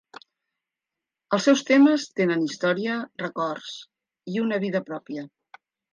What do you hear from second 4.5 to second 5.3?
vida pròpia.